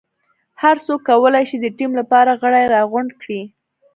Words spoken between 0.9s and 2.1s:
کولای شي د ټیم